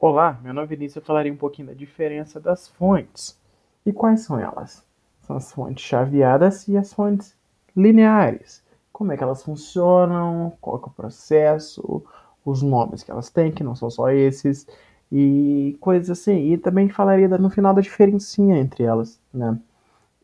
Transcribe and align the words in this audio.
Olá, 0.00 0.38
meu 0.44 0.54
nome 0.54 0.64
é 0.64 0.68
Vinícius. 0.68 1.02
Eu 1.02 1.02
falarei 1.02 1.32
um 1.32 1.36
pouquinho 1.36 1.66
da 1.66 1.74
diferença 1.74 2.38
das 2.38 2.68
fontes. 2.68 3.36
E 3.84 3.92
quais 3.92 4.20
são 4.20 4.38
elas? 4.38 4.84
São 5.22 5.36
as 5.36 5.50
fontes 5.50 5.84
chaveadas 5.84 6.68
e 6.68 6.76
as 6.76 6.92
fontes 6.92 7.36
lineares. 7.76 8.62
Como 8.92 9.10
é 9.10 9.16
que 9.16 9.24
elas 9.24 9.42
funcionam, 9.42 10.52
qual 10.60 10.76
é 10.76 10.86
o 10.86 10.90
processo, 10.90 12.04
os 12.44 12.62
nomes 12.62 13.02
que 13.02 13.10
elas 13.10 13.28
têm, 13.28 13.50
que 13.50 13.64
não 13.64 13.74
são 13.74 13.90
só 13.90 14.08
esses, 14.10 14.68
e 15.10 15.76
coisas 15.80 16.10
assim. 16.10 16.52
E 16.52 16.56
também 16.56 16.88
falaria 16.88 17.26
no 17.26 17.50
final 17.50 17.74
da 17.74 17.80
diferencinha 17.80 18.56
entre 18.56 18.84
elas, 18.84 19.20
né? 19.34 19.58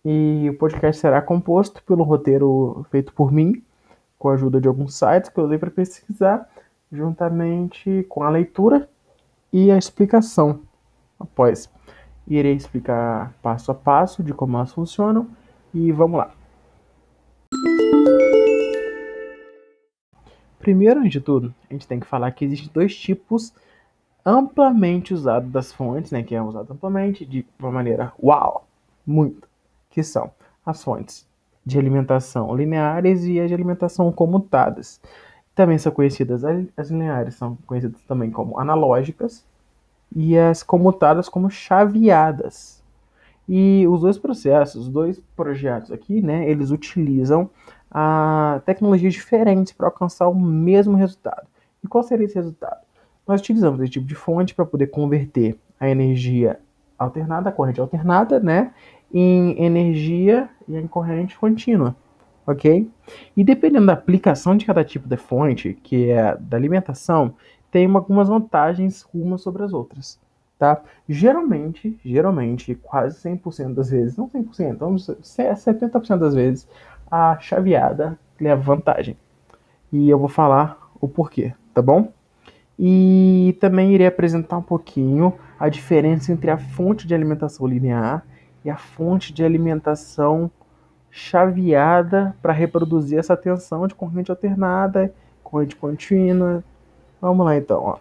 E 0.04 0.48
o 0.50 0.56
podcast 0.56 1.00
será 1.00 1.20
composto 1.20 1.82
pelo 1.82 2.04
roteiro 2.04 2.86
feito 2.92 3.12
por 3.12 3.32
mim, 3.32 3.60
com 4.20 4.28
a 4.28 4.34
ajuda 4.34 4.60
de 4.60 4.68
alguns 4.68 4.94
sites 4.94 5.28
que 5.28 5.40
eu 5.40 5.46
usei 5.46 5.58
para 5.58 5.70
pesquisar, 5.72 6.48
juntamente 6.92 8.06
com 8.08 8.22
a 8.22 8.30
leitura 8.30 8.88
e 9.54 9.70
a 9.70 9.78
explicação. 9.78 10.62
Após, 11.16 11.70
irei 12.26 12.54
explicar 12.54 13.32
passo 13.40 13.70
a 13.70 13.74
passo 13.74 14.20
de 14.20 14.34
como 14.34 14.56
elas 14.56 14.72
funcionam 14.72 15.28
e 15.72 15.92
vamos 15.92 16.18
lá. 16.18 16.32
Primeiro, 20.58 21.08
de 21.08 21.20
tudo, 21.20 21.54
a 21.70 21.72
gente 21.72 21.86
tem 21.86 22.00
que 22.00 22.06
falar 22.06 22.32
que 22.32 22.44
existem 22.44 22.68
dois 22.74 22.96
tipos 22.96 23.54
amplamente 24.26 25.14
usados 25.14 25.52
das 25.52 25.72
fontes, 25.72 26.10
né, 26.10 26.24
que 26.24 26.34
é 26.34 26.42
usado 26.42 26.72
amplamente 26.72 27.24
de 27.24 27.46
uma 27.56 27.70
maneira 27.70 28.12
uau, 28.20 28.66
muito, 29.06 29.46
que 29.88 30.02
são 30.02 30.32
as 30.66 30.82
fontes 30.82 31.28
de 31.64 31.78
alimentação 31.78 32.56
lineares 32.56 33.24
e 33.24 33.38
as 33.38 33.48
de 33.48 33.54
alimentação 33.54 34.10
comutadas. 34.10 35.00
Também 35.54 35.78
são 35.78 35.92
conhecidas 35.92 36.44
as 36.76 36.90
lineares, 36.90 37.36
são 37.36 37.56
conhecidas 37.66 38.00
também 38.02 38.30
como 38.30 38.58
analógicas 38.58 39.44
e 40.14 40.36
as 40.36 40.62
comutadas 40.62 41.28
como 41.28 41.48
chaveadas. 41.48 42.82
E 43.48 43.86
os 43.88 44.00
dois 44.00 44.18
processos, 44.18 44.82
os 44.82 44.88
dois 44.88 45.20
projetos 45.36 45.92
aqui, 45.92 46.20
né, 46.20 46.48
eles 46.48 46.70
utilizam 46.70 47.48
a 47.90 48.60
tecnologias 48.64 49.12
diferentes 49.12 49.72
para 49.72 49.86
alcançar 49.86 50.28
o 50.28 50.34
mesmo 50.34 50.96
resultado. 50.96 51.46
E 51.82 51.86
qual 51.86 52.02
seria 52.02 52.24
esse 52.24 52.34
resultado? 52.34 52.80
Nós 53.26 53.40
utilizamos 53.40 53.80
esse 53.80 53.92
tipo 53.92 54.06
de 54.06 54.14
fonte 54.14 54.54
para 54.54 54.64
poder 54.64 54.88
converter 54.88 55.56
a 55.78 55.88
energia 55.88 56.58
alternada, 56.98 57.50
a 57.50 57.52
corrente 57.52 57.80
alternada, 57.80 58.40
né, 58.40 58.72
em 59.12 59.62
energia 59.62 60.48
e 60.66 60.76
em 60.76 60.86
corrente 60.88 61.38
contínua 61.38 61.94
ok? 62.46 62.90
E 63.36 63.44
dependendo 63.44 63.86
da 63.86 63.92
aplicação 63.92 64.56
de 64.56 64.64
cada 64.64 64.84
tipo 64.84 65.08
de 65.08 65.16
fonte, 65.16 65.78
que 65.82 66.10
é 66.10 66.36
da 66.38 66.56
alimentação, 66.56 67.34
tem 67.70 67.86
algumas 67.86 68.28
vantagens 68.28 69.06
umas 69.12 69.40
sobre 69.42 69.62
as 69.62 69.72
outras, 69.72 70.20
tá? 70.58 70.80
Geralmente, 71.08 71.98
geralmente, 72.04 72.74
quase 72.76 73.20
100% 73.28 73.74
das 73.74 73.90
vezes, 73.90 74.16
não 74.16 74.28
100%, 74.28 74.76
vamos 74.76 75.08
70% 75.08 76.18
das 76.18 76.34
vezes, 76.34 76.68
a 77.10 77.38
chaveada 77.40 78.18
leva 78.40 78.62
vantagem. 78.62 79.16
E 79.92 80.08
eu 80.08 80.18
vou 80.18 80.28
falar 80.28 80.78
o 81.00 81.08
porquê, 81.08 81.52
tá 81.72 81.82
bom? 81.82 82.12
E 82.78 83.56
também 83.60 83.92
irei 83.92 84.06
apresentar 84.06 84.58
um 84.58 84.62
pouquinho 84.62 85.34
a 85.58 85.68
diferença 85.68 86.32
entre 86.32 86.50
a 86.50 86.58
fonte 86.58 87.06
de 87.06 87.14
alimentação 87.14 87.66
linear 87.66 88.24
e 88.64 88.70
a 88.70 88.76
fonte 88.76 89.32
de 89.32 89.44
alimentação 89.44 90.50
chaveada 91.16 92.34
para 92.42 92.52
reproduzir 92.52 93.16
essa 93.16 93.36
tensão 93.36 93.86
de 93.86 93.94
corrente 93.94 94.32
alternada, 94.32 95.14
corrente 95.44 95.76
contínua. 95.76 96.64
Vamos 97.20 97.46
lá 97.46 97.56
então. 97.56 97.80
Ó. 97.80 97.98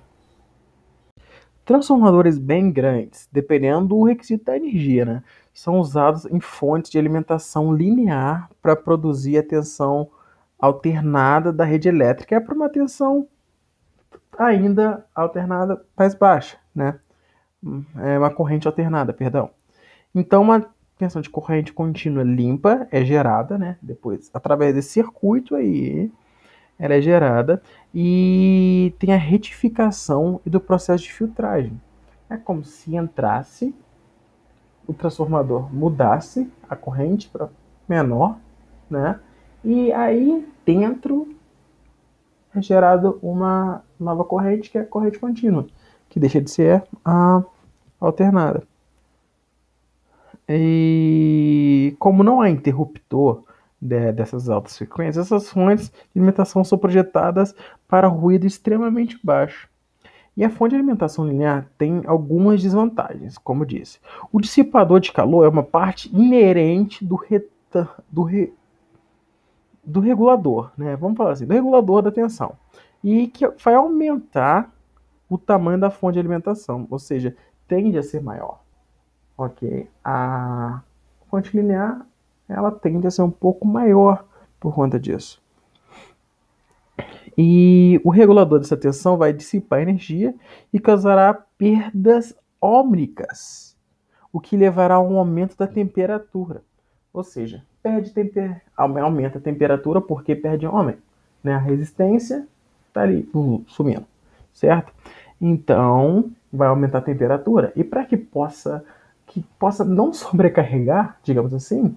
Transformadores 1.63 2.39
bem 2.39 2.71
grandes, 2.71 3.29
dependendo 3.31 3.89
do 3.89 4.03
requisito 4.03 4.45
da 4.45 4.57
energia, 4.57 5.05
né, 5.05 5.23
são 5.53 5.79
usados 5.79 6.25
em 6.25 6.39
fontes 6.39 6.89
de 6.89 6.97
alimentação 6.97 7.71
linear 7.71 8.49
para 8.59 8.75
produzir 8.75 9.37
a 9.37 9.43
tensão 9.43 10.09
alternada 10.57 11.53
da 11.53 11.63
rede 11.63 11.87
elétrica. 11.87 12.35
É 12.35 12.39
para 12.39 12.55
uma 12.55 12.67
tensão 12.67 13.27
ainda 14.35 15.05
alternada 15.13 15.85
mais 15.95 16.15
baixa, 16.15 16.57
né? 16.73 16.99
É 17.97 18.17
uma 18.17 18.31
corrente 18.31 18.67
alternada, 18.67 19.13
perdão. 19.13 19.51
Então, 20.15 20.41
uma 20.41 20.65
tensão 21.03 21.21
de 21.21 21.29
corrente 21.29 21.73
contínua 21.73 22.23
limpa 22.23 22.87
é 22.89 23.03
gerada, 23.03 23.57
né? 23.57 23.77
Depois, 23.81 24.31
através 24.33 24.73
desse 24.73 24.89
circuito 24.89 25.53
aí, 25.55 26.09
ela 26.79 26.95
é 26.95 27.01
gerada 27.01 27.61
e 27.93 28.93
tem 28.99 29.13
a 29.13 29.17
retificação 29.17 30.39
do 30.45 30.61
processo 30.61 31.03
de 31.03 31.11
filtragem. 31.11 31.79
É 32.29 32.37
como 32.37 32.63
se 32.63 32.95
entrasse, 32.95 33.75
o 34.87 34.93
transformador 34.93 35.73
mudasse 35.73 36.49
a 36.69 36.75
corrente 36.75 37.29
para 37.29 37.49
menor, 37.87 38.37
né? 38.89 39.19
E 39.63 39.91
aí 39.91 40.47
dentro 40.65 41.35
é 42.55 42.61
gerado 42.61 43.19
uma 43.21 43.83
nova 43.99 44.23
corrente 44.23 44.69
que 44.69 44.77
é 44.77 44.81
a 44.81 44.85
corrente 44.85 45.19
contínua, 45.19 45.67
que 46.09 46.19
deixa 46.19 46.39
de 46.39 46.49
ser 46.49 46.83
a 47.03 47.43
alternada. 47.99 48.63
E 50.47 51.95
como 51.99 52.23
não 52.23 52.41
há 52.41 52.49
interruptor 52.49 53.43
de, 53.79 54.11
dessas 54.11 54.49
altas 54.49 54.77
frequências, 54.77 55.25
essas 55.25 55.49
fontes 55.49 55.89
de 55.89 56.19
alimentação 56.19 56.63
são 56.63 56.77
projetadas 56.77 57.55
para 57.87 58.07
ruído 58.07 58.45
extremamente 58.45 59.19
baixo. 59.23 59.69
E 60.35 60.43
a 60.43 60.49
fonte 60.49 60.71
de 60.71 60.77
alimentação 60.77 61.27
linear 61.27 61.69
tem 61.77 62.01
algumas 62.05 62.61
desvantagens, 62.61 63.37
como 63.37 63.65
disse. 63.65 63.99
O 64.31 64.41
dissipador 64.41 64.99
de 64.99 65.11
calor 65.11 65.45
é 65.45 65.49
uma 65.49 65.61
parte 65.61 66.09
inerente 66.13 67.05
do, 67.05 67.15
reta, 67.15 67.87
do, 68.11 68.23
re, 68.23 68.51
do 69.83 69.99
regulador, 69.99 70.71
né? 70.75 70.95
Vamos 70.95 71.17
falar 71.17 71.33
assim, 71.33 71.45
do 71.45 71.53
regulador 71.53 72.01
da 72.01 72.11
tensão. 72.11 72.53
E 73.03 73.27
que 73.27 73.47
vai 73.63 73.75
aumentar 73.75 74.73
o 75.29 75.37
tamanho 75.37 75.79
da 75.79 75.91
fonte 75.91 76.13
de 76.13 76.19
alimentação, 76.19 76.87
ou 76.89 76.97
seja, 76.97 77.35
tende 77.67 77.97
a 77.97 78.03
ser 78.03 78.21
maior. 78.21 78.62
Ok, 79.37 79.89
a 80.03 80.81
fonte 81.29 81.55
linear 81.55 82.05
ela 82.47 82.71
tende 82.71 83.07
a 83.07 83.11
ser 83.11 83.21
um 83.23 83.31
pouco 83.31 83.65
maior 83.67 84.25
por 84.59 84.73
conta 84.73 84.99
disso. 84.99 85.41
E 87.37 87.99
o 88.03 88.11
regulador 88.11 88.59
dessa 88.59 88.77
tensão 88.77 89.17
vai 89.17 89.33
dissipar 89.33 89.81
energia 89.81 90.35
e 90.71 90.79
causará 90.79 91.33
perdas 91.57 92.35
ômicas, 92.61 93.75
o 94.31 94.39
que 94.39 94.55
levará 94.55 94.95
a 94.95 95.01
um 95.01 95.17
aumento 95.17 95.57
da 95.57 95.65
temperatura. 95.65 96.61
Ou 97.11 97.23
seja, 97.23 97.63
perde 97.81 98.11
temper... 98.11 98.61
aumenta 98.77 99.39
a 99.39 99.41
temperatura 99.41 99.99
porque 99.99 100.35
perde 100.35 100.67
homem. 100.67 100.97
Né? 101.43 101.53
A 101.53 101.57
resistência 101.57 102.47
está 102.87 103.01
ali 103.01 103.27
uh, 103.33 103.63
sumindo, 103.67 104.05
certo? 104.53 104.93
Então, 105.41 106.31
vai 106.51 106.67
aumentar 106.67 106.99
a 106.99 107.01
temperatura. 107.01 107.73
E 107.75 107.83
para 107.83 108.05
que 108.05 108.15
possa 108.15 108.85
que 109.33 109.43
possa 109.57 109.83
não 109.83 110.13
sobrecarregar, 110.13 111.17
digamos 111.23 111.53
assim, 111.53 111.95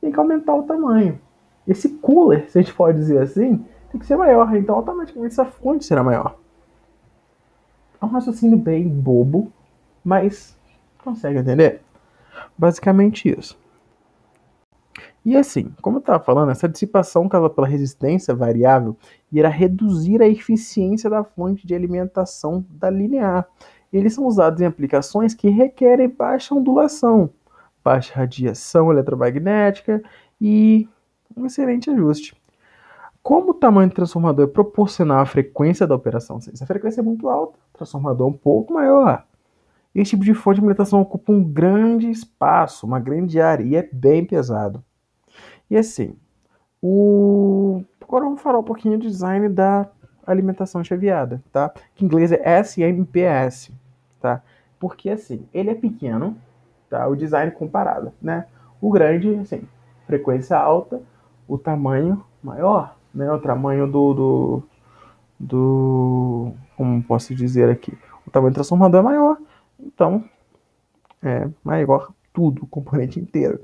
tem 0.00 0.10
que 0.10 0.18
aumentar 0.18 0.54
o 0.54 0.64
tamanho. 0.64 1.20
Esse 1.66 1.88
cooler, 1.88 2.50
se 2.50 2.58
a 2.58 2.62
gente 2.62 2.74
pode 2.74 2.98
dizer 2.98 3.18
assim, 3.18 3.64
tem 3.90 4.00
que 4.00 4.06
ser 4.06 4.16
maior, 4.16 4.54
então 4.56 4.74
automaticamente 4.74 5.32
essa 5.32 5.44
fonte 5.44 5.84
será 5.84 6.02
maior. 6.02 6.36
É 8.00 8.04
um 8.04 8.08
raciocínio 8.08 8.58
bem 8.58 8.88
bobo, 8.88 9.52
mas 10.04 10.58
consegue 11.04 11.38
entender? 11.38 11.82
Basicamente 12.58 13.28
isso. 13.28 13.56
E 15.24 15.36
assim, 15.36 15.72
como 15.80 15.98
eu 15.98 16.00
estava 16.00 16.18
falando, 16.18 16.50
essa 16.50 16.68
dissipação 16.68 17.28
causada 17.28 17.54
pela 17.54 17.68
resistência 17.68 18.34
variável 18.34 18.96
irá 19.30 19.48
reduzir 19.48 20.20
a 20.20 20.26
eficiência 20.26 21.08
da 21.08 21.22
fonte 21.22 21.64
de 21.64 21.76
alimentação 21.76 22.66
da 22.68 22.90
linear 22.90 23.46
eles 23.92 24.14
são 24.14 24.26
usados 24.26 24.60
em 24.60 24.66
aplicações 24.66 25.34
que 25.34 25.48
requerem 25.48 26.08
baixa 26.08 26.54
ondulação, 26.54 27.30
baixa 27.84 28.14
radiação 28.14 28.90
eletromagnética 28.90 30.02
e 30.40 30.88
um 31.36 31.46
excelente 31.46 31.90
ajuste. 31.90 32.34
Como 33.22 33.50
o 33.50 33.54
tamanho 33.54 33.88
do 33.88 33.94
transformador 33.94 34.46
é 34.46 34.50
proporcional 34.50 35.20
à 35.20 35.26
frequência 35.26 35.86
da 35.86 35.94
operação, 35.94 36.40
se 36.40 36.50
a 36.62 36.66
frequência 36.66 37.00
é 37.00 37.04
muito 37.04 37.28
alta, 37.28 37.58
o 37.72 37.78
transformador 37.78 38.26
é 38.26 38.30
um 38.30 38.36
pouco 38.36 38.72
maior. 38.72 39.24
Esse 39.94 40.10
tipo 40.10 40.24
de 40.24 40.32
fonte 40.32 40.56
de 40.56 40.60
alimentação 40.60 41.00
ocupa 41.00 41.30
um 41.30 41.44
grande 41.44 42.10
espaço, 42.10 42.86
uma 42.86 42.98
grande 42.98 43.40
área 43.40 43.62
e 43.62 43.76
é 43.76 43.88
bem 43.92 44.24
pesado. 44.24 44.82
E 45.70 45.76
assim, 45.76 46.16
o... 46.80 47.82
agora 48.00 48.24
vamos 48.24 48.40
falar 48.40 48.58
um 48.58 48.64
pouquinho 48.64 48.98
do 48.98 49.06
design 49.06 49.48
da 49.50 49.88
alimentação 50.26 50.82
chaveada, 50.82 51.42
tá? 51.52 51.72
Que 51.94 52.04
em 52.04 52.06
inglês 52.06 52.32
é 52.32 52.60
SMPS 52.60 53.70
tá? 54.22 54.42
Porque 54.78 55.10
assim, 55.10 55.46
ele 55.52 55.70
é 55.70 55.74
pequeno, 55.74 56.36
tá? 56.88 57.06
O 57.08 57.16
design 57.16 57.50
comparado, 57.50 58.12
né? 58.22 58.46
O 58.80 58.90
grande, 58.90 59.34
assim, 59.36 59.62
frequência 60.06 60.56
alta, 60.56 61.02
o 61.46 61.58
tamanho 61.58 62.24
maior, 62.42 62.96
né? 63.14 63.30
O 63.30 63.38
tamanho 63.38 63.86
do, 63.86 64.14
do, 64.14 64.62
do 65.38 66.52
como 66.76 67.02
posso 67.02 67.34
dizer 67.34 67.68
aqui, 67.68 67.96
o 68.26 68.30
tamanho 68.30 68.52
do 68.52 68.54
transformador 68.54 69.00
é 69.00 69.02
maior, 69.02 69.36
então 69.78 70.24
é 71.22 71.48
maior 71.62 72.12
tudo, 72.32 72.62
o 72.62 72.66
componente 72.66 73.20
inteiro. 73.20 73.60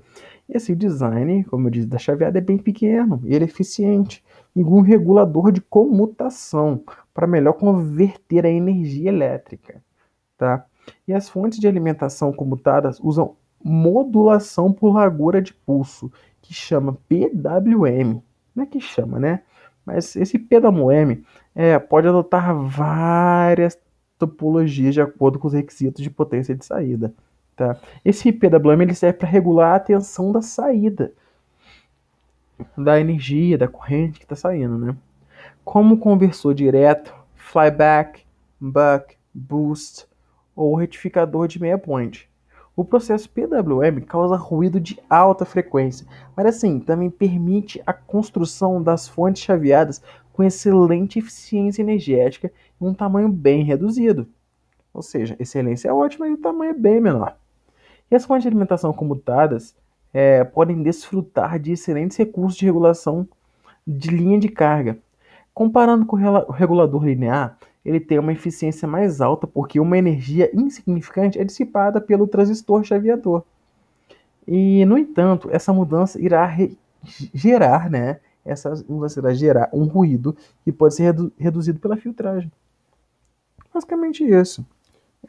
E 0.48 0.56
assim, 0.56 0.72
o 0.72 0.76
design, 0.76 1.44
como 1.44 1.66
eu 1.66 1.70
disse, 1.70 1.86
da 1.86 1.98
chaveada 1.98 2.38
é 2.38 2.40
bem 2.40 2.56
pequeno 2.56 3.20
e 3.24 3.34
ele 3.34 3.44
é 3.44 3.48
eficiente. 3.48 4.24
E 4.56 4.64
um 4.64 4.80
regulador 4.80 5.52
de 5.52 5.60
comutação 5.60 6.82
para 7.12 7.26
melhor 7.26 7.52
converter 7.52 8.46
a 8.46 8.50
energia 8.50 9.10
elétrica. 9.10 9.82
Tá? 10.38 10.64
E 11.06 11.12
as 11.12 11.28
fontes 11.28 11.58
de 11.58 11.68
alimentação 11.68 12.32
comutadas 12.32 12.98
usam 13.00 13.36
modulação 13.62 14.72
por 14.72 14.94
largura 14.94 15.42
de 15.42 15.52
pulso, 15.52 16.10
que 16.40 16.54
chama 16.54 16.96
PWM. 17.08 18.22
Não 18.54 18.62
é 18.62 18.66
que 18.66 18.80
chama, 18.80 19.18
né? 19.18 19.42
Mas 19.84 20.16
esse 20.16 20.38
PWM 20.38 21.22
é, 21.54 21.78
pode 21.78 22.08
adotar 22.08 22.54
várias 22.54 23.78
topologias 24.18 24.94
de 24.94 25.00
acordo 25.00 25.38
com 25.38 25.48
os 25.48 25.54
requisitos 25.54 26.02
de 26.02 26.10
potência 26.10 26.54
de 26.54 26.64
saída. 26.64 27.12
Tá? 27.56 27.76
Esse 28.04 28.32
PWM 28.32 28.82
ele 28.82 28.94
serve 28.94 29.18
para 29.18 29.28
regular 29.28 29.74
a 29.74 29.80
tensão 29.80 30.30
da 30.30 30.40
saída 30.40 31.12
da 32.76 33.00
energia, 33.00 33.58
da 33.58 33.68
corrente 33.68 34.18
que 34.18 34.24
está 34.24 34.36
saindo. 34.36 34.78
Né? 34.78 34.96
Como 35.64 35.98
conversor 35.98 36.54
direto, 36.54 37.14
flyback, 37.34 38.22
buck, 38.60 39.16
boost 39.32 40.07
ou 40.58 40.74
retificador 40.74 41.46
de 41.46 41.60
meia 41.60 41.78
point. 41.78 42.28
O 42.74 42.84
processo 42.84 43.30
PWM 43.30 44.00
causa 44.06 44.36
ruído 44.36 44.80
de 44.80 44.98
alta 45.08 45.44
frequência, 45.44 46.06
mas 46.36 46.46
assim, 46.46 46.80
também 46.80 47.10
permite 47.10 47.82
a 47.86 47.92
construção 47.92 48.82
das 48.82 49.08
fontes 49.08 49.42
chaveadas 49.42 50.02
com 50.32 50.42
excelente 50.42 51.18
eficiência 51.18 51.82
energética 51.82 52.52
e 52.80 52.84
um 52.84 52.94
tamanho 52.94 53.28
bem 53.28 53.64
reduzido. 53.64 54.26
Ou 54.92 55.02
seja, 55.02 55.36
excelência 55.38 55.88
é 55.88 55.92
ótima 55.92 56.28
e 56.28 56.32
o 56.32 56.38
tamanho 56.38 56.70
é 56.70 56.74
bem 56.74 57.00
menor. 57.00 57.36
E 58.10 58.16
as 58.16 58.24
fontes 58.24 58.42
de 58.42 58.48
alimentação 58.48 58.92
comutadas 58.92 59.76
é, 60.12 60.42
podem 60.42 60.82
desfrutar 60.82 61.58
de 61.58 61.72
excelentes 61.72 62.16
recursos 62.16 62.58
de 62.58 62.64
regulação 62.64 63.28
de 63.86 64.10
linha 64.10 64.38
de 64.38 64.48
carga. 64.48 64.98
Comparando 65.52 66.06
com 66.06 66.16
o 66.16 66.52
regulador 66.52 67.04
linear, 67.04 67.58
ele 67.84 68.00
tem 68.00 68.18
uma 68.18 68.32
eficiência 68.32 68.86
mais 68.86 69.20
alta 69.20 69.46
porque 69.46 69.80
uma 69.80 69.96
energia 69.96 70.50
insignificante 70.54 71.38
é 71.38 71.44
dissipada 71.44 72.00
pelo 72.00 72.26
transistor 72.26 72.84
chaveador. 72.84 73.42
E, 74.46 74.84
no 74.86 74.96
entanto, 74.96 75.48
essa 75.52 75.72
mudança 75.72 76.20
irá 76.20 76.50
gerar, 77.34 77.90
né, 77.90 78.20
essa 78.44 78.72
mudança 78.88 79.20
irá 79.20 79.34
gerar 79.34 79.70
um 79.72 79.84
ruído 79.84 80.36
que 80.64 80.72
pode 80.72 80.94
ser 80.94 81.04
redu 81.04 81.32
reduzido 81.38 81.78
pela 81.78 81.96
filtragem. 81.96 82.50
Basicamente 83.72 84.24
isso. 84.24 84.66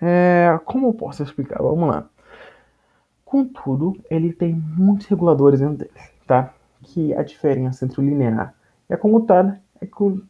É, 0.02 0.60
como 0.66 0.88
eu 0.88 0.94
posso 0.94 1.22
explicar? 1.24 1.62
Vamos 1.62 1.90
lá. 1.90 2.10
Contudo, 3.26 3.96
ele 4.10 4.34
tem 4.34 4.56
muitos 4.56 5.06
reguladores 5.08 5.60
dentro 5.60 5.78
dele, 5.78 5.92
tá? 6.26 6.54
Que 6.82 7.14
a 7.14 7.22
diferença 7.22 7.86
entre 7.86 8.00
o 8.00 8.04
linear 8.04 8.56
e 8.90 8.94
a 8.94 8.98
comutada 8.98 9.62
é 9.80 9.86
que 9.86 10.02
o 10.02 10.22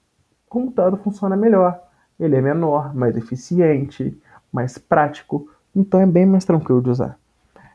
comutado 0.50 0.98
funciona 0.98 1.38
melhor. 1.38 1.82
Ele 2.20 2.36
é 2.36 2.42
menor, 2.42 2.94
mais 2.94 3.16
eficiente, 3.16 4.18
mais 4.52 4.78
prático, 4.78 5.50
então 5.76 6.00
é 6.00 6.06
bem 6.06 6.26
mais 6.26 6.46
tranquilo 6.46 6.82
de 6.82 6.90
usar. 6.90 7.18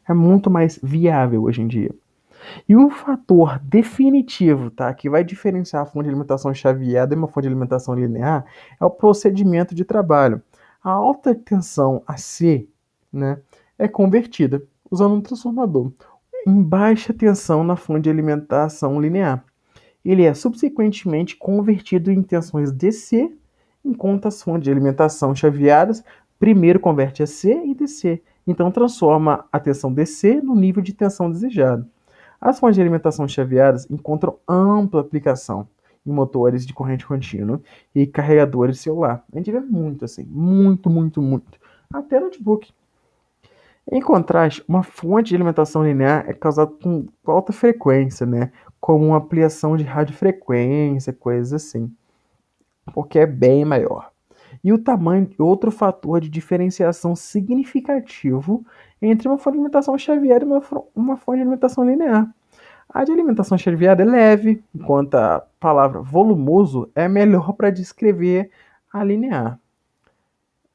É 0.08 0.12
muito 0.12 0.50
mais 0.50 0.79
viável 0.82 1.44
hoje 1.44 1.62
em 1.62 1.67
dia. 1.67 1.94
E 2.69 2.76
um 2.76 2.91
fator 2.91 3.58
definitivo, 3.61 4.70
tá, 4.70 4.93
que 4.93 5.08
vai 5.08 5.25
diferenciar 5.25 5.82
a 5.82 5.87
fonte 5.87 6.05
de 6.05 6.11
alimentação 6.11 6.52
chaveada 6.52 7.14
e 7.14 7.17
uma 7.17 7.29
fonte 7.29 7.44
de 7.44 7.49
alimentação 7.49 7.94
linear 7.94 8.44
é 8.79 8.85
o 8.85 8.91
procedimento 8.91 9.75
de 9.75 9.85
trabalho. 9.85 10.43
A 10.82 10.91
alta 10.91 11.35
tensão 11.35 12.02
AC, 12.06 12.69
né, 13.11 13.38
é 13.79 13.88
convertida 13.88 14.62
usando 14.91 15.14
um 15.14 15.20
transformador 15.20 15.91
em 16.46 16.62
baixa 16.62 17.14
tensão 17.14 17.64
na 17.64 17.76
fonte 17.76 18.02
de 18.02 18.11
alimentação 18.11 19.00
linear. 19.00 19.43
Ele 20.05 20.25
é 20.25 20.35
subsequentemente 20.35 21.37
convertido 21.37 22.12
em 22.12 22.23
tensões 22.23 22.70
DC, 22.70 23.32
enquanto 23.84 24.26
as 24.26 24.42
fontes 24.42 24.64
de 24.64 24.70
alimentação 24.70 25.34
chaveadas 25.34 26.02
primeiro 26.38 26.81
converte 26.81 27.22
a 27.22 27.26
C 27.26 27.54
e 27.64 27.75
DC, 27.75 28.22
então 28.46 28.70
transforma 28.70 29.44
a 29.50 29.58
tensão 29.58 29.92
DC 29.92 30.40
no 30.42 30.54
nível 30.54 30.82
de 30.82 30.92
tensão 30.92 31.31
desejado. 31.31 31.86
As 32.40 32.58
fontes 32.58 32.76
de 32.76 32.82
alimentação 32.82 33.26
chaveadas 33.26 33.88
encontram 33.90 34.36
ampla 34.46 35.00
aplicação 35.00 35.66
em 36.06 36.12
motores 36.12 36.66
de 36.66 36.75
corrente 36.75 37.06
contínua 37.06 37.62
e 37.94 38.06
carregadores 38.06 38.81
celular. 38.81 39.25
A 39.32 39.38
gente 39.38 39.50
vê 39.50 39.60
muito 39.60 40.04
assim, 40.04 40.25
muito, 40.25 40.90
muito, 40.90 41.22
muito. 41.22 41.58
Até 41.92 42.20
notebook. 42.20 42.70
Em 43.90 44.00
contraste, 44.00 44.64
uma 44.66 44.82
fonte 44.82 45.28
de 45.28 45.34
alimentação 45.36 45.84
linear 45.84 46.25
é 46.28 46.32
causada 46.32 46.70
com 46.82 47.06
alta 47.26 47.52
frequência, 47.52 48.26
né? 48.26 48.50
Como 48.81 49.06
uma 49.06 49.19
ampliação 49.19 49.76
de 49.76 49.84
radiofrequência, 49.84 51.12
coisas 51.12 51.52
assim. 51.52 51.90
Porque 52.92 53.19
é 53.19 53.26
bem 53.26 53.64
maior. 53.64 54.10
E 54.62 54.72
o 54.72 54.78
tamanho, 54.78 55.28
outro 55.38 55.70
fator 55.70 56.20
de 56.20 56.28
diferenciação 56.28 57.14
significativo 57.14 58.64
entre 59.00 59.28
uma 59.28 59.38
fonte 59.38 59.54
de 59.54 59.58
alimentação 59.58 59.98
chaveada 59.98 60.44
e 60.44 60.48
uma, 60.48 60.62
uma 60.94 61.16
fonte 61.16 61.36
de 61.36 61.42
alimentação 61.42 61.84
linear. 61.84 62.32
A 62.88 63.04
de 63.04 63.12
alimentação 63.12 63.58
chaveada 63.58 64.02
é 64.02 64.06
leve, 64.06 64.62
enquanto 64.75 65.16
a 65.16 65.44
palavra 65.58 66.00
volumoso 66.00 66.88
é 66.94 67.08
melhor 67.08 67.52
para 67.54 67.70
descrever 67.70 68.50
a 68.92 69.02
linear. 69.02 69.58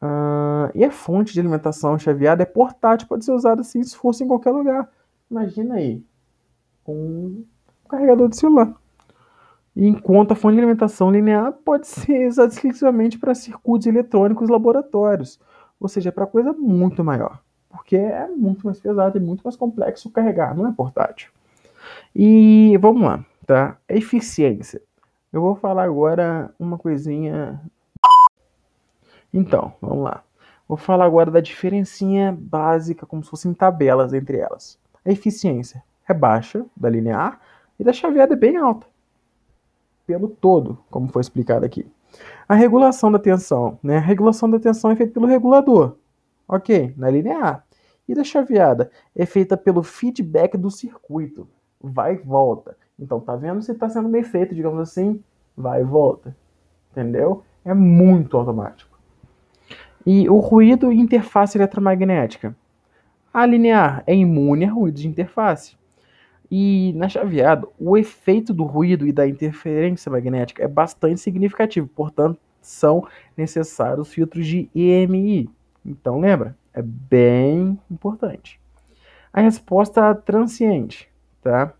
Uh, 0.02 0.72
e 0.76 0.84
a 0.84 0.92
fonte 0.92 1.34
de 1.34 1.40
alimentação 1.40 1.98
chaveada 1.98 2.44
é 2.44 2.46
portátil, 2.46 3.08
pode 3.08 3.26
ser 3.26 3.32
usada 3.32 3.62
assim 3.62 3.84
se 3.84 3.96
fosse 3.96 4.24
em 4.24 4.28
qualquer 4.28 4.52
lugar. 4.52 4.90
Imagina 5.30 5.76
aí, 5.76 6.04
um 6.88 7.44
carregador 7.88 8.30
de 8.30 8.38
celular. 8.38 8.74
Enquanto 9.76 10.32
a 10.32 10.36
fonte 10.36 10.56
de 10.56 10.62
alimentação 10.62 11.12
linear 11.12 11.54
pode 11.54 11.88
ser 11.88 12.28
usada 12.28 12.52
exclusivamente 12.54 13.18
para 13.18 13.36
circuitos 13.36 13.88
eletrônicos 13.88 14.50
laboratórios, 14.50 15.40
ou 15.80 15.88
seja, 15.88 16.12
para 16.12 16.26
coisa 16.26 16.52
muito 16.54 17.04
maior, 17.04 17.40
porque 17.70 17.96
é 17.96 18.28
muito 18.28 18.66
mais 18.66 18.80
pesado 18.80 19.18
e 19.18 19.22
muito 19.22 19.42
mais 19.42 19.56
complexo 19.56 20.10
carregar, 20.10 20.56
não 20.56 20.68
é 20.68 20.72
portátil. 20.72 21.32
E 22.16 22.78
vamos 22.82 23.04
lá, 23.04 23.26
tá? 23.46 23.78
Eficiência. 23.88 24.82
Eu 25.32 25.42
vou 25.42 25.56
falar 25.56 25.84
agora 25.84 26.54
uma 26.60 26.78
coisinha 26.78 27.62
então, 29.34 29.74
vamos 29.80 30.04
lá. 30.04 30.24
Vou 30.68 30.78
falar 30.78 31.06
agora 31.06 31.32
da 31.32 31.40
diferencinha 31.40 32.36
básica, 32.38 33.06
como 33.06 33.24
se 33.24 33.30
fossem 33.30 33.54
tabelas 33.54 34.14
entre 34.14 34.38
elas. 34.38 34.78
A 35.06 35.12
eficiência 35.12 35.84
é 36.08 36.14
baixa, 36.14 36.66
da 36.76 36.90
linear, 36.90 37.40
e 37.80 37.84
da 37.84 37.94
chaveada 37.94 38.34
é 38.34 38.38
bem 38.38 38.58
alta. 38.58 38.88
Pelo 40.10 40.28
todo, 40.28 40.80
como 40.90 41.08
foi 41.08 41.22
explicado 41.22 41.64
aqui. 41.64 41.86
A 42.48 42.56
regulação 42.56 43.12
da 43.12 43.20
tensão. 43.20 43.78
Né? 43.84 43.98
A 43.98 44.02
regulação 44.02 44.50
da 44.50 44.60
tensão 44.60 44.90
é 44.90 44.96
feita 44.96 45.14
pelo 45.14 45.28
regulador. 45.28 45.98
Ok, 46.48 46.96
na 46.98 47.12
linear. 47.12 47.64
E 48.08 48.16
da 48.16 48.24
chaveada 48.24 48.90
é 49.16 49.24
feita 49.24 49.56
pelo 49.56 49.84
feedback 49.84 50.58
do 50.58 50.72
circuito. 50.72 51.48
Vai 51.80 52.16
e 52.16 52.18
volta. 52.18 52.76
Então, 52.98 53.20
tá 53.20 53.36
vendo 53.36 53.62
se 53.62 53.72
está 53.72 53.88
sendo 53.88 54.10
bem 54.10 54.24
feito, 54.24 54.56
digamos 54.56 54.80
assim? 54.80 55.24
Vai 55.56 55.82
e 55.82 55.86
volta. 55.86 56.36
Entendeu? 56.90 57.44
É 57.64 57.76
muito 57.76 58.36
automático. 58.36 58.98
E 60.04 60.28
o 60.28 60.40
ruído 60.40 60.92
interface 60.92 61.56
eletromagnética. 61.56 62.56
A 63.32 63.46
linear 63.46 64.04
é 64.08 64.16
imune 64.16 64.66
a 64.66 64.72
ruído 64.72 64.96
de 64.96 65.08
interface. 65.08 65.78
E 66.52 66.94
na 66.96 67.08
chaveada, 67.08 67.68
o 67.80 67.96
efeito 67.96 68.54
do 68.54 68.64
ruído 68.64 69.06
e 69.06 69.12
da 69.12 69.28
interferência 69.28 70.12
magnética 70.12 70.64
é 70.64 70.68
bastante 70.68 71.20
significativo, 71.20 71.88
portanto, 71.88 72.40
são 72.62 73.08
necessários 73.38 74.12
filtros 74.12 74.46
de 74.46 74.70
EMI. 74.74 75.50
Então, 75.86 76.20
lembra? 76.20 76.58
É 76.74 76.82
bem 76.82 77.80
importante. 77.90 78.60
A 79.32 79.42
resposta 79.42 80.14
transiente, 80.16 81.08
tá? 81.42 81.74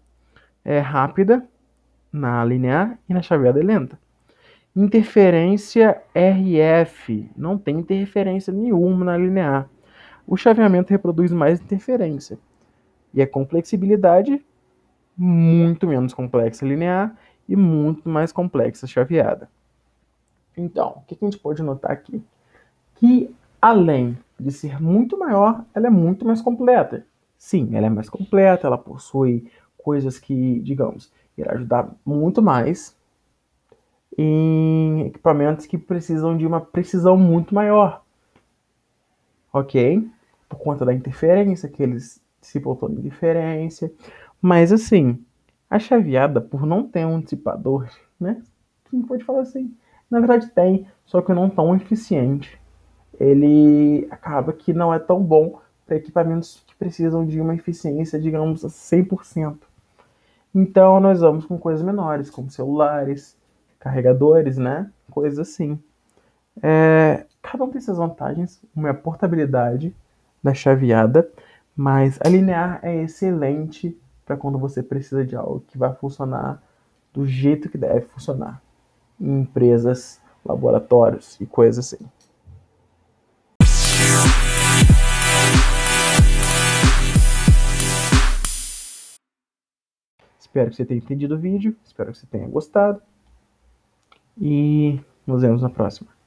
É 0.64 0.80
rápida 0.80 1.48
na 2.12 2.44
linear 2.46 3.00
e 3.08 3.14
na 3.14 3.22
chaveada 3.22 3.60
é 3.60 3.64
lenta. 3.64 4.00
Interferência 4.76 6.02
RF. 6.14 7.30
Não 7.36 7.58
tem 7.58 7.80
interferência 7.80 8.54
nenhuma 8.54 9.06
na 9.06 9.18
linear. 9.18 9.68
O 10.28 10.38
chaveamento 10.38 10.92
reproduz 10.92 11.32
mais 11.32 11.60
interferência. 11.60 12.38
E 13.14 13.22
a 13.22 13.28
complexibilidade 13.28 14.46
muito 15.20 15.86
menos 15.86 16.14
complexa 16.14 16.66
linear 16.66 17.16
e 17.48 17.56
muito 17.56 18.08
mais 18.08 18.32
complexa 18.32 18.88
chaveada. 18.88 19.50
Então, 20.56 20.96
o 20.98 21.02
que 21.02 21.18
a 21.20 21.26
gente 21.26 21.38
pode 21.38 21.62
notar 21.62 21.92
aqui? 21.92 22.24
Que 22.96 23.34
além 23.62 24.18
de 24.40 24.52
ser 24.52 24.82
muito 24.82 25.18
maior, 25.18 25.66
ela 25.74 25.88
é 25.88 25.90
muito 25.90 26.26
mais 26.26 26.42
completa. 26.42 27.06
Sim, 27.38 27.76
ela 27.76 27.88
é 27.88 27.90
mais 27.90 28.10
completa, 28.10 28.68
ela 28.68 28.78
possui 28.78 29.52
coisas 29.78 30.18
que, 30.20 30.60
digamos, 30.60 31.12
irá 31.38 31.54
ajudar 31.54 31.90
muito 32.06 32.42
mais 32.42 32.98
em 34.18 35.08
equipamentos 35.08 35.66
que 35.66 35.78
precisam 35.78 36.38
de 36.38 36.46
uma 36.46 36.62
precisão 36.62 37.18
muito 37.18 37.54
maior. 37.54 38.04
ok? 39.52 40.08
Por 40.48 40.60
conta 40.60 40.86
da 40.86 40.94
interferência, 40.94 41.70
que 41.70 41.82
eles 41.84 42.22
dissipam 42.42 42.76
toda 42.76 42.94
interferência. 42.94 43.92
Mas 44.42 44.72
assim, 44.72 45.24
a 45.70 45.78
chaveada, 45.78 46.42
por 46.42 46.66
não 46.66 46.88
ter 46.88 47.06
um 47.06 47.20
dissipador, 47.20 47.90
né? 48.20 48.42
Quem 48.90 49.02
pode 49.02 49.24
falar 49.24 49.42
assim? 49.42 49.74
Na 50.10 50.20
verdade 50.20 50.48
tem, 50.48 50.88
só 51.06 51.22
que 51.22 51.34
não 51.34 51.50
tão 51.50 51.76
eficiente. 51.76 52.60
Ele 53.20 54.08
acaba 54.10 54.54
que 54.54 54.74
não 54.74 54.94
é 54.94 55.00
tão 55.00 55.22
bom 55.22 55.60
para 55.86 55.98
equipamentos 55.98 56.64
que 56.66 56.76
precisam 56.76 57.26
de 57.26 57.40
uma 57.42 57.54
eficiência, 57.54 58.20
digamos, 58.20 58.64
100%. 58.64 59.58
Então 60.54 61.00
nós 61.00 61.20
vamos 61.20 61.46
com 61.46 61.58
coisas 61.58 61.84
menores, 61.84 62.30
como 62.30 62.50
celulares, 62.50 63.38
carregadores, 63.80 64.58
né? 64.58 64.90
Coisas 65.12 65.40
assim. 65.40 65.80
É, 66.62 67.26
cada 67.42 67.64
um 67.64 67.70
tem 67.70 67.82
suas 67.82 67.98
vantagens. 67.98 68.62
Uma 68.76 68.90
é 68.90 68.92
a 68.92 68.96
portabilidade 68.96 69.96
da 70.42 70.54
chaveada, 70.54 71.30
mas 71.76 72.20
a 72.24 72.30
linear 72.30 72.80
é 72.82 73.04
excelente 73.04 73.98
para 74.30 74.38
quando 74.38 74.60
você 74.60 74.84
precisa 74.84 75.26
de 75.26 75.36
algo 75.36 75.62
que 75.62 75.76
vai 75.76 75.92
funcionar 75.96 76.62
do 77.12 77.26
jeito 77.26 77.68
que 77.68 77.80
deve 77.80 78.02
funcionar 78.02 78.62
em 79.20 79.40
empresas, 79.40 80.22
laboratórios 80.46 81.42
e 81.42 81.48
coisas 81.48 81.92
assim. 81.92 82.06
Espero 90.38 90.70
que 90.70 90.76
você 90.76 90.86
tenha 90.86 91.00
entendido 91.00 91.34
o 91.34 91.40
vídeo, 91.40 91.76
espero 91.84 92.12
que 92.12 92.20
você 92.20 92.28
tenha 92.28 92.48
gostado 92.48 93.02
e 94.40 95.02
nos 95.26 95.42
vemos 95.42 95.64
na 95.64 95.72
próxima. 95.72 96.19